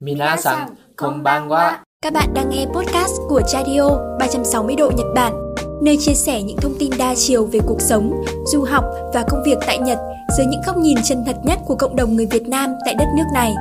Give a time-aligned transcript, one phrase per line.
[0.00, 1.78] Minasan, konbanwa.
[2.02, 6.56] Các bạn đang nghe podcast của Chadio 360 độ Nhật Bản, nơi chia sẻ những
[6.56, 9.98] thông tin đa chiều về cuộc sống, du học và công việc tại Nhật
[10.36, 13.06] dưới những góc nhìn chân thật nhất của cộng đồng người Việt Nam tại đất
[13.16, 13.54] nước này.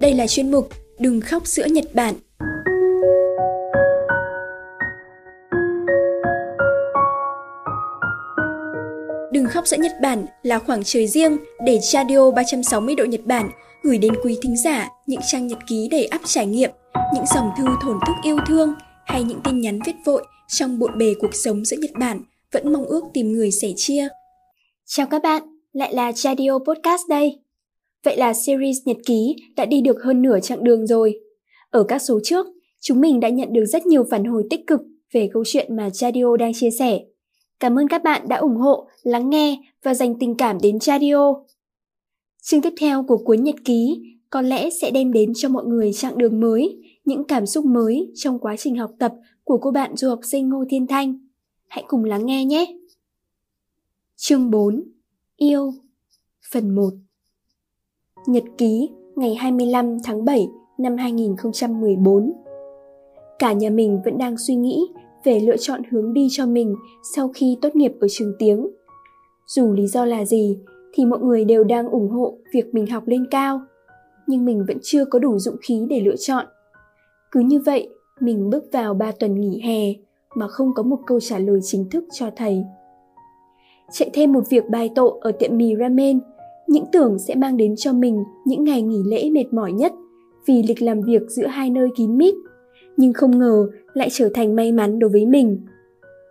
[0.00, 0.68] Đây là chuyên mục
[0.98, 2.14] Đừng khóc sữa Nhật Bản
[9.52, 13.50] khóc giữa Nhật Bản là khoảng trời riêng để Radio 360 độ Nhật Bản
[13.82, 16.70] gửi đến quý thính giả những trang nhật ký đầy ắp trải nghiệm,
[17.14, 18.74] những dòng thư thổn thức yêu thương
[19.06, 22.20] hay những tin nhắn viết vội trong bộn bề cuộc sống giữa Nhật Bản
[22.52, 24.08] vẫn mong ước tìm người sẻ chia.
[24.86, 27.38] Chào các bạn, lại là Radio Podcast đây.
[28.04, 31.14] Vậy là series nhật ký đã đi được hơn nửa chặng đường rồi.
[31.70, 32.46] Ở các số trước,
[32.80, 34.80] chúng mình đã nhận được rất nhiều phản hồi tích cực
[35.12, 37.00] về câu chuyện mà Radio đang chia sẻ.
[37.62, 41.34] Cảm ơn các bạn đã ủng hộ, lắng nghe và dành tình cảm đến Radio.
[42.42, 45.92] Chương tiếp theo của cuốn nhật ký có lẽ sẽ đem đến cho mọi người
[45.92, 49.96] chặng đường mới, những cảm xúc mới trong quá trình học tập của cô bạn
[49.96, 51.18] du học sinh Ngô Thiên Thanh.
[51.68, 52.76] Hãy cùng lắng nghe nhé!
[54.16, 54.82] Chương 4
[55.36, 55.72] Yêu
[56.52, 56.90] Phần 1
[58.26, 62.32] Nhật ký ngày 25 tháng 7 năm 2014
[63.38, 64.86] Cả nhà mình vẫn đang suy nghĩ
[65.24, 66.76] về lựa chọn hướng đi cho mình
[67.14, 68.68] sau khi tốt nghiệp ở trường tiếng.
[69.46, 70.58] Dù lý do là gì
[70.92, 73.60] thì mọi người đều đang ủng hộ việc mình học lên cao,
[74.26, 76.46] nhưng mình vẫn chưa có đủ dũng khí để lựa chọn.
[77.30, 77.88] Cứ như vậy,
[78.20, 79.92] mình bước vào 3 tuần nghỉ hè
[80.34, 82.64] mà không có một câu trả lời chính thức cho thầy.
[83.92, 86.20] Chạy thêm một việc bài tộ ở tiệm mì ramen,
[86.66, 89.92] những tưởng sẽ mang đến cho mình những ngày nghỉ lễ mệt mỏi nhất
[90.46, 92.34] vì lịch làm việc giữa hai nơi kín mít
[92.96, 95.66] nhưng không ngờ lại trở thành may mắn đối với mình.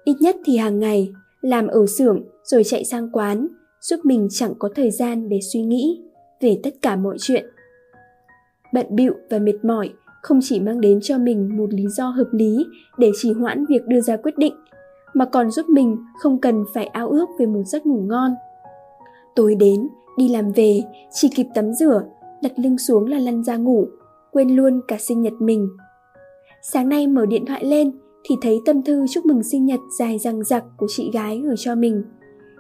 [0.04, 3.48] Ít nhất thì hàng ngày, làm ở xưởng rồi chạy sang quán,
[3.82, 6.02] giúp mình chẳng có thời gian để suy nghĩ
[6.42, 7.46] về tất cả mọi chuyện.
[8.74, 9.90] Bận bịu và mệt mỏi
[10.22, 12.66] không chỉ mang đến cho mình một lý do hợp lý
[12.98, 14.56] để trì hoãn việc đưa ra quyết định,
[15.14, 18.32] mà còn giúp mình không cần phải ao ước về một giấc ngủ ngon.
[19.36, 22.04] Tối đến, đi làm về, chỉ kịp tắm rửa,
[22.44, 23.88] đặt lưng xuống là lăn ra ngủ,
[24.32, 25.70] quên luôn cả sinh nhật mình
[26.64, 27.92] Sáng nay mở điện thoại lên
[28.24, 31.56] thì thấy tâm thư chúc mừng sinh nhật dài dằng dặc của chị gái gửi
[31.58, 32.04] cho mình.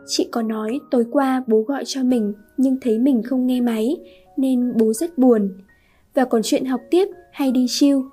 [0.07, 3.97] Chị có nói tối qua bố gọi cho mình nhưng thấy mình không nghe máy
[4.37, 5.57] nên bố rất buồn.
[6.13, 8.03] Và còn chuyện học tiếp hay đi chiêu,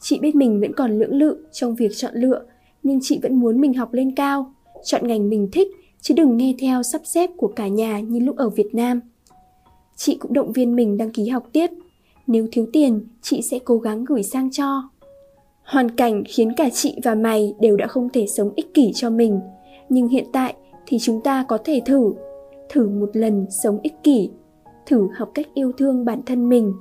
[0.00, 2.42] chị biết mình vẫn còn lưỡng lự trong việc chọn lựa
[2.82, 4.54] nhưng chị vẫn muốn mình học lên cao,
[4.84, 5.68] chọn ngành mình thích
[6.00, 9.00] chứ đừng nghe theo sắp xếp của cả nhà như lúc ở Việt Nam.
[9.96, 11.70] Chị cũng động viên mình đăng ký học tiếp.
[12.26, 14.82] Nếu thiếu tiền, chị sẽ cố gắng gửi sang cho.
[15.68, 19.10] Hoàn cảnh khiến cả chị và mày đều đã không thể sống ích kỷ cho
[19.10, 19.40] mình,
[19.88, 20.54] nhưng hiện tại
[20.86, 22.12] thì chúng ta có thể thử,
[22.68, 24.30] thử một lần sống ích kỷ,
[24.86, 26.72] thử học cách yêu thương bản thân mình.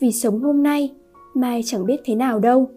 [0.00, 0.90] Vì sống hôm nay,
[1.34, 2.68] mai chẳng biết thế nào đâu.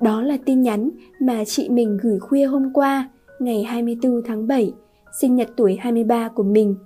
[0.00, 0.90] Đó là tin nhắn
[1.20, 4.72] mà chị mình gửi khuya hôm qua, ngày 24 tháng 7,
[5.20, 6.76] sinh nhật tuổi 23 của mình.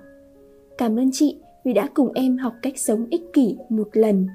[0.78, 4.26] Cảm ơn chị vì đã cùng em học cách sống ích kỷ một lần.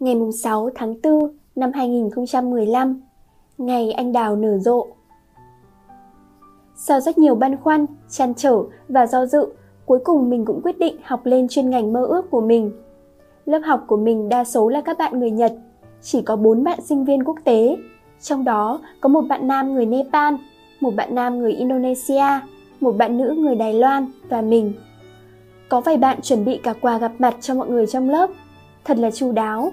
[0.00, 3.00] Ngày 6 tháng 4 năm 2015,
[3.58, 4.86] ngày anh đào nở rộ.
[6.76, 9.46] Sau rất nhiều băn khoăn, chăn trở và do dự,
[9.86, 12.72] cuối cùng mình cũng quyết định học lên chuyên ngành mơ ước của mình.
[13.46, 15.52] Lớp học của mình đa số là các bạn người Nhật,
[16.02, 17.76] chỉ có 4 bạn sinh viên quốc tế,
[18.20, 20.34] trong đó có một bạn nam người Nepal,
[20.80, 22.40] một bạn nam người Indonesia,
[22.80, 24.72] một bạn nữ người Đài Loan và mình.
[25.68, 28.30] Có vài bạn chuẩn bị cả quà gặp mặt cho mọi người trong lớp,
[28.84, 29.72] thật là chu đáo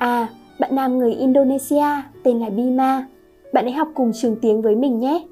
[0.00, 0.28] À,
[0.58, 1.84] bạn nam người Indonesia
[2.22, 3.06] tên là Bima.
[3.52, 5.26] Bạn ấy học cùng trường tiếng với mình nhé.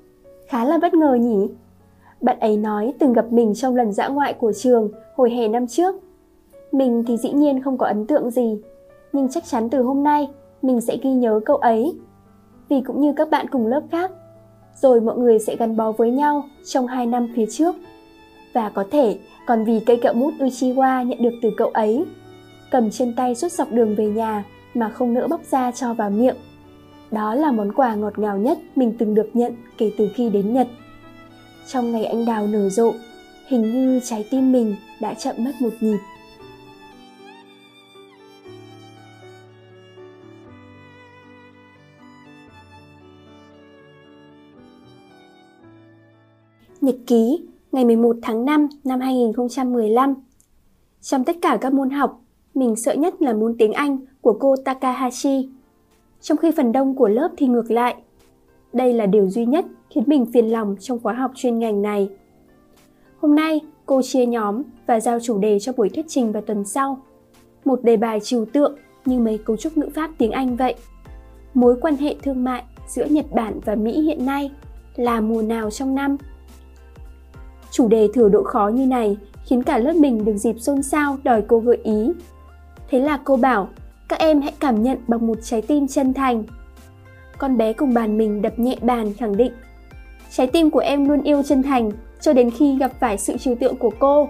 [0.47, 1.49] Khá là bất ngờ nhỉ?
[2.21, 5.67] Bạn ấy nói từng gặp mình trong lần dã ngoại của trường hồi hè năm
[5.67, 5.95] trước.
[6.73, 8.61] Mình thì dĩ nhiên không có ấn tượng gì,
[9.13, 10.29] nhưng chắc chắn từ hôm nay
[10.63, 11.99] mình sẽ ghi nhớ cậu ấy.
[12.69, 14.11] Vì cũng như các bạn cùng lớp khác,
[14.77, 17.75] rồi mọi người sẽ gắn bó với nhau trong hai năm phía trước.
[18.53, 22.05] Và có thể còn vì cây kẹo mút Uchiwa nhận được từ cậu ấy,
[22.71, 24.45] cầm trên tay suốt dọc đường về nhà
[24.79, 26.37] mà không nỡ bóc ra cho vào miệng.
[27.11, 30.55] Đó là món quà ngọt ngào nhất mình từng được nhận kể từ khi đến
[30.55, 30.69] Nhật.
[31.69, 32.93] Trong ngày anh đào nở rộ,
[33.49, 35.99] hình như trái tim mình đã chậm mất một nhịp.
[46.81, 50.15] Nhật ký ngày 11 tháng 5 năm 2015
[51.01, 52.21] Trong tất cả các môn học,
[52.59, 55.49] mình sợ nhất là môn tiếng Anh của cô Takahashi.
[56.21, 57.95] trong khi phần đông của lớp thì ngược lại.
[58.73, 62.09] Đây là điều duy nhất khiến mình phiền lòng trong khóa học chuyên ngành này.
[63.21, 66.65] Hôm nay, cô chia nhóm và giao chủ đề cho buổi thuyết trình vào tuần
[66.65, 66.99] sau.
[67.65, 70.75] Một đề bài trừu tượng như mấy cấu trúc ngữ pháp tiếng Anh vậy.
[71.55, 74.51] Mối quan hệ thương mại giữa Nhật Bản và Mỹ hiện nay
[74.97, 76.17] là mùa nào trong năm?
[77.71, 81.19] Chủ đề thừa độ khó như này khiến cả lớp mình được dịp xôn xao
[81.23, 82.13] đòi cô gợi ý.
[82.91, 83.69] Thế là cô bảo,
[84.09, 86.45] các em hãy cảm nhận bằng một trái tim chân thành.
[87.39, 89.53] Con bé cùng bàn mình đập nhẹ bàn khẳng định,
[90.31, 91.91] trái tim của em luôn yêu chân thành
[92.21, 94.29] cho đến khi gặp phải sự trừu tượng của cô.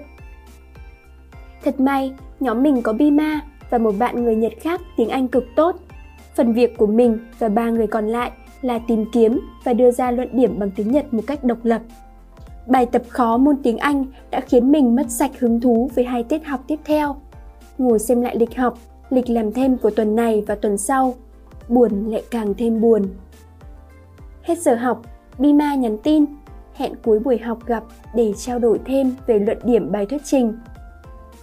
[1.64, 3.40] Thật may, nhóm mình có Bima
[3.70, 5.76] và một bạn người Nhật khác tiếng Anh cực tốt.
[6.34, 8.31] Phần việc của mình và ba người còn lại
[8.62, 11.82] là tìm kiếm và đưa ra luận điểm bằng tiếng Nhật một cách độc lập.
[12.66, 16.22] Bài tập khó môn tiếng Anh đã khiến mình mất sạch hứng thú với hai
[16.22, 17.16] tiết học tiếp theo.
[17.78, 18.78] Ngồi xem lại lịch học,
[19.10, 21.14] lịch làm thêm của tuần này và tuần sau,
[21.69, 23.02] buồn lại càng thêm buồn.
[24.42, 25.02] Hết giờ học,
[25.38, 26.25] Bima nhắn tin,
[26.75, 27.84] hẹn cuối buổi học gặp
[28.14, 30.52] để trao đổi thêm về luận điểm bài thuyết trình.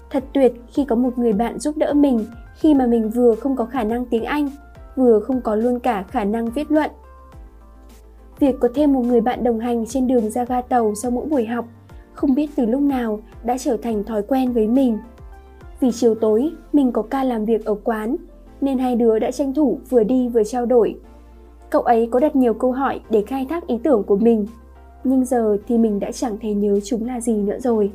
[0.10, 3.56] Thật tuyệt khi có một người bạn giúp đỡ mình khi mà mình vừa không
[3.56, 4.50] có khả năng tiếng Anh,
[4.96, 6.92] vừa không có luôn cả khả năng viết luận.
[8.40, 11.26] Việc có thêm một người bạn đồng hành trên đường ra ga tàu sau mỗi
[11.26, 11.66] buổi học,
[12.14, 14.98] không biết từ lúc nào đã trở thành thói quen với mình.
[15.80, 18.16] Vì chiều tối mình có ca làm việc ở quán,
[18.62, 20.96] nên hai đứa đã tranh thủ vừa đi vừa trao đổi.
[21.70, 24.48] Cậu ấy có đặt nhiều câu hỏi để khai thác ý tưởng của mình,
[25.04, 27.92] nhưng giờ thì mình đã chẳng thể nhớ chúng là gì nữa rồi.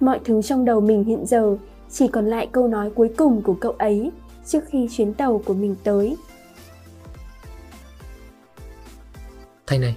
[0.00, 1.56] Mọi thứ trong đầu mình hiện giờ
[1.90, 4.10] chỉ còn lại câu nói cuối cùng của cậu ấy
[4.46, 6.16] trước khi chuyến tàu của mình tới.
[9.66, 9.96] Thanh này,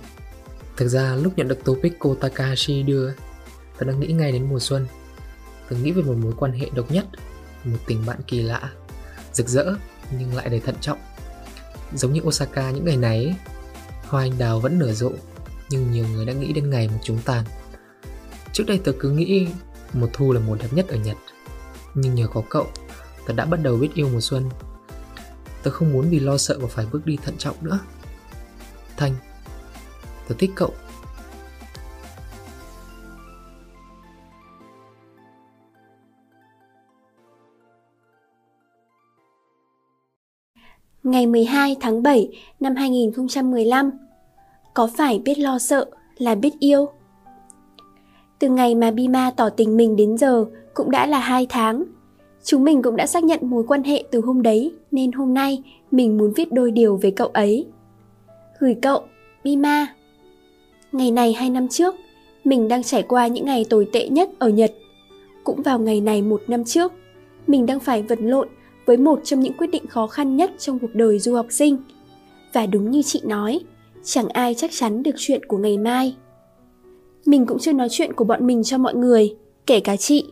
[0.78, 3.12] thực ra lúc nhận được topic cô Takahashi đưa,
[3.80, 4.86] tớ đã nghĩ ngay đến mùa xuân
[5.70, 7.06] từng nghĩ về một mối quan hệ độc nhất,
[7.64, 8.72] một tình bạn kỳ lạ,
[9.34, 9.74] rực rỡ
[10.18, 11.00] nhưng lại đầy thận trọng.
[11.94, 13.36] Giống như Osaka những ngày này,
[14.08, 15.12] hoa anh đào vẫn nở rộ,
[15.70, 17.46] nhưng nhiều người đã nghĩ đến ngày một chúng tàn.
[18.54, 19.48] Trước đây tớ cứ nghĩ
[19.94, 21.18] mùa thu là mùa đẹp nhất ở Nhật,
[21.94, 22.68] nhưng nhờ có cậu,
[23.28, 24.50] tớ đã bắt đầu biết yêu mùa xuân.
[25.64, 27.80] Tớ không muốn vì lo sợ mà phải bước đi thận trọng nữa.
[28.98, 29.16] Thanh,
[30.28, 30.74] Tớ thích cậu
[41.14, 42.30] Ngày 12 tháng 7
[42.60, 43.92] năm 2015
[44.74, 45.86] Có phải biết lo sợ
[46.18, 46.90] là biết yêu?
[48.40, 51.84] Từ ngày mà Bima tỏ tình mình đến giờ cũng đã là 2 tháng.
[52.44, 55.64] Chúng mình cũng đã xác nhận mối quan hệ từ hôm đấy nên hôm nay
[55.92, 57.66] mình muốn viết đôi điều về cậu ấy.
[58.60, 59.02] Gửi cậu,
[59.44, 59.88] Bima.
[60.92, 61.96] Ngày này hai năm trước,
[62.44, 64.72] mình đang trải qua những ngày tồi tệ nhất ở Nhật.
[65.44, 66.94] Cũng vào ngày này một năm trước,
[67.48, 68.48] mình đang phải vật lộn
[68.86, 71.78] với một trong những quyết định khó khăn nhất trong cuộc đời du học sinh.
[72.54, 73.60] Và đúng như chị nói,
[74.04, 76.16] chẳng ai chắc chắn được chuyện của ngày mai.
[77.26, 79.36] Mình cũng chưa nói chuyện của bọn mình cho mọi người,
[79.66, 80.26] kể cả chị.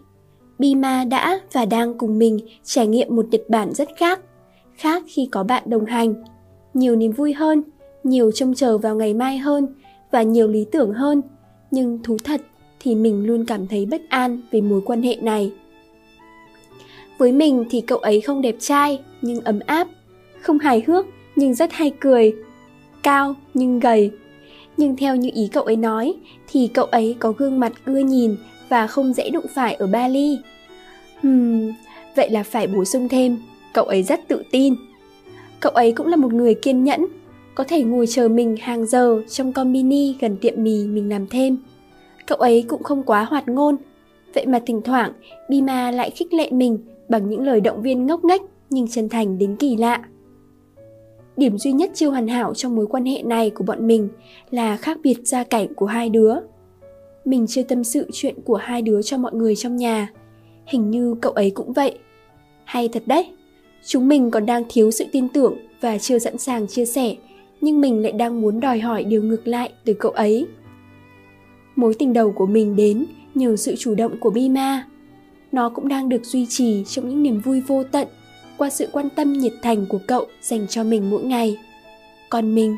[0.59, 4.19] Bima đã và đang cùng mình trải nghiệm một Nhật Bản rất khác,
[4.75, 6.13] khác khi có bạn đồng hành.
[6.73, 7.63] Nhiều niềm vui hơn,
[8.03, 9.67] nhiều trông chờ vào ngày mai hơn
[10.11, 11.21] và nhiều lý tưởng hơn
[11.71, 12.41] nhưng thú thật
[12.79, 15.51] thì mình luôn cảm thấy bất an về mối quan hệ này
[17.17, 19.87] với mình thì cậu ấy không đẹp trai nhưng ấm áp
[20.41, 21.05] không hài hước
[21.35, 22.35] nhưng rất hay cười
[23.03, 24.11] cao nhưng gầy
[24.77, 26.13] nhưng theo như ý cậu ấy nói
[26.47, 28.35] thì cậu ấy có gương mặt ưa nhìn
[28.69, 30.39] và không dễ đụng phải ở Bali.
[31.21, 31.71] Hmm,
[32.15, 33.37] vậy là phải bổ sung thêm,
[33.73, 34.75] cậu ấy rất tự tin.
[35.59, 37.07] Cậu ấy cũng là một người kiên nhẫn
[37.55, 41.27] có thể ngồi chờ mình hàng giờ trong con mini gần tiệm mì mình làm
[41.27, 41.57] thêm.
[42.27, 43.75] Cậu ấy cũng không quá hoạt ngôn,
[44.33, 45.11] vậy mà thỉnh thoảng
[45.49, 46.79] Bima lại khích lệ mình
[47.11, 50.01] bằng những lời động viên ngốc nghếch nhưng chân thành đến kỳ lạ.
[51.37, 54.09] Điểm duy nhất chưa hoàn hảo trong mối quan hệ này của bọn mình
[54.51, 56.35] là khác biệt gia cảnh của hai đứa.
[57.25, 60.09] Mình chưa tâm sự chuyện của hai đứa cho mọi người trong nhà.
[60.65, 61.97] Hình như cậu ấy cũng vậy.
[62.65, 63.27] Hay thật đấy,
[63.85, 67.15] chúng mình còn đang thiếu sự tin tưởng và chưa sẵn sàng chia sẻ
[67.61, 70.47] nhưng mình lại đang muốn đòi hỏi điều ngược lại từ cậu ấy
[71.75, 74.85] mối tình đầu của mình đến nhờ sự chủ động của bima
[75.51, 78.07] nó cũng đang được duy trì trong những niềm vui vô tận
[78.57, 81.57] qua sự quan tâm nhiệt thành của cậu dành cho mình mỗi ngày.
[82.29, 82.77] Còn mình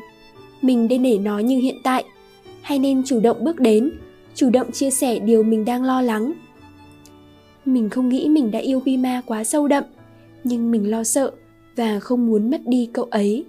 [0.62, 2.04] mình nên để nó như hiện tại.
[2.62, 3.90] Hay nên chủ động bước đến,
[4.34, 6.32] chủ động chia sẻ điều mình đang lo lắng.
[7.64, 9.84] Mình không nghĩ mình đã yêu bima quá sâu đậm,
[10.44, 11.32] nhưng mình lo sợ
[11.76, 13.44] và không muốn mất đi cậu ấy.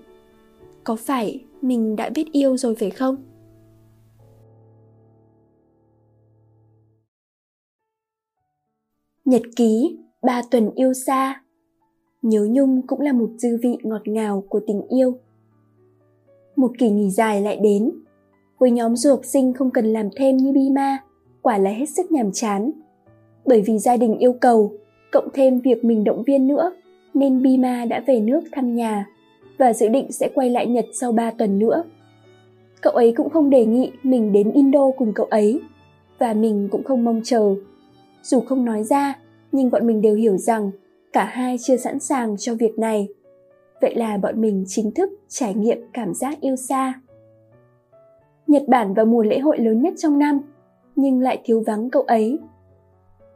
[0.84, 3.16] Có phải mình đã biết yêu rồi phải không?
[9.26, 11.42] Nhật ký ba tuần yêu xa
[12.22, 15.18] nhớ nhung cũng là một dư vị ngọt ngào của tình yêu.
[16.56, 17.92] Một kỳ nghỉ dài lại đến.
[18.60, 20.98] Với nhóm du học sinh không cần làm thêm như Bima,
[21.42, 22.72] quả là hết sức nhàm chán.
[23.46, 24.74] Bởi vì gia đình yêu cầu,
[25.12, 26.72] cộng thêm việc mình động viên nữa,
[27.14, 29.06] nên Bima đã về nước thăm nhà
[29.58, 31.84] và dự định sẽ quay lại Nhật sau 3 tuần nữa.
[32.82, 35.60] Cậu ấy cũng không đề nghị mình đến Indo cùng cậu ấy,
[36.20, 37.56] và mình cũng không mong chờ.
[38.26, 39.20] Dù không nói ra,
[39.52, 40.72] nhưng bọn mình đều hiểu rằng
[41.14, 43.08] cả hai chưa sẵn sàng cho việc này.
[43.82, 46.94] Vậy là bọn mình chính thức trải nghiệm cảm giác yêu xa.
[48.48, 50.40] Nhật Bản vào mùa lễ hội lớn nhất trong năm,
[50.96, 52.40] nhưng lại thiếu vắng cậu ấy.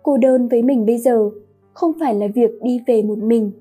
[0.04, 1.30] Cô đơn với mình bây giờ
[1.74, 3.52] không phải là việc đi về một mình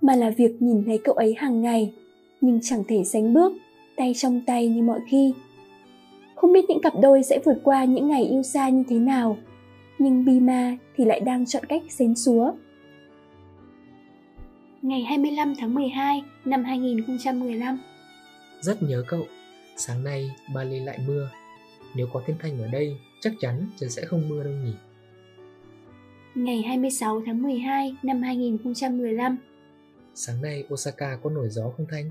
[0.00, 1.92] mà là việc nhìn thấy cậu ấy hàng ngày
[2.40, 3.52] nhưng chẳng thể sánh bước
[3.96, 5.34] tay trong tay như mọi khi
[6.34, 9.36] không biết những cặp đôi sẽ vượt qua những ngày yêu xa như thế nào
[9.98, 12.52] nhưng Bima thì lại đang chọn cách xến xúa.
[14.82, 17.78] Ngày 25 tháng 12 năm 2015
[18.60, 19.26] Rất nhớ cậu,
[19.76, 21.30] sáng nay Bali lại mưa.
[21.96, 24.72] Nếu có thiên thanh ở đây, chắc chắn trời sẽ không mưa đâu nhỉ.
[26.34, 29.36] Ngày 26 tháng 12 năm 2015
[30.14, 32.10] Sáng nay Osaka có nổi gió không Thanh?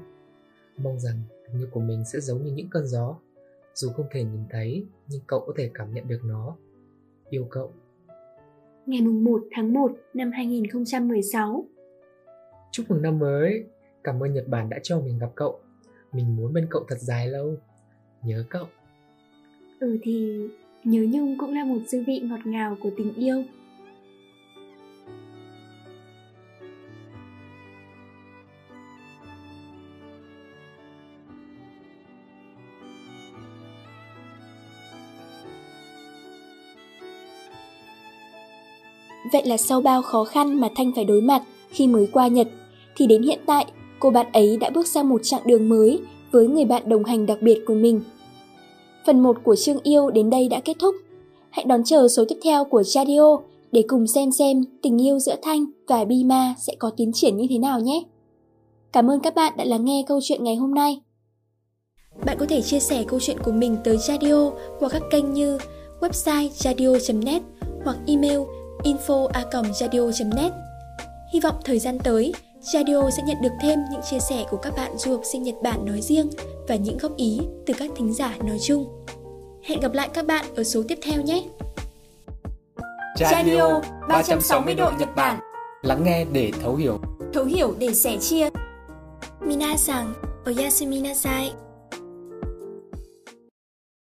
[0.77, 3.15] Mong rằng tình yêu của mình sẽ giống như những cơn gió.
[3.73, 6.55] Dù không thể nhìn thấy, nhưng cậu có thể cảm nhận được nó.
[7.29, 7.73] Yêu cậu.
[8.85, 11.65] Ngày 1 tháng 1 năm 2016
[12.71, 13.63] Chúc mừng năm mới.
[14.03, 15.59] Cảm ơn Nhật Bản đã cho mình gặp cậu.
[16.13, 17.55] Mình muốn bên cậu thật dài lâu.
[18.23, 18.65] Nhớ cậu.
[19.79, 20.47] Ừ thì
[20.83, 23.43] nhớ nhung cũng là một dư vị ngọt ngào của tình yêu.
[39.35, 42.47] Vậy là sau bao khó khăn mà Thanh phải đối mặt khi mới qua Nhật,
[42.95, 43.65] thì đến hiện tại,
[43.99, 45.99] cô bạn ấy đã bước sang một chặng đường mới
[46.31, 48.01] với người bạn đồng hành đặc biệt của mình.
[49.05, 50.95] Phần 1 của chương yêu đến đây đã kết thúc.
[51.49, 53.37] Hãy đón chờ số tiếp theo của Chadio
[53.71, 57.47] để cùng xem xem tình yêu giữa Thanh và Bima sẽ có tiến triển như
[57.49, 58.03] thế nào nhé.
[58.93, 61.01] Cảm ơn các bạn đã lắng nghe câu chuyện ngày hôm nay.
[62.25, 65.57] Bạn có thể chia sẻ câu chuyện của mình tới Chadio qua các kênh như
[65.99, 67.41] website chadio.net
[67.83, 68.39] hoặc email
[68.83, 70.51] info.radio.net
[71.33, 72.33] Hy vọng thời gian tới,
[72.73, 75.55] Radio sẽ nhận được thêm những chia sẻ của các bạn du học sinh Nhật
[75.63, 76.29] Bản nói riêng
[76.67, 79.05] và những góp ý từ các thính giả nói chung.
[79.63, 81.43] Hẹn gặp lại các bạn ở số tiếp theo nhé!
[83.19, 85.39] Radio 360 độ Nhật Bản.
[85.81, 86.99] Lắng nghe để thấu hiểu.
[87.33, 88.49] Thấu hiểu để sẻ chia.
[89.41, 90.13] Minasan,
[90.45, 91.51] oyasumi nasai